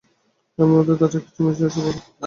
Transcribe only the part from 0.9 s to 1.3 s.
দাতার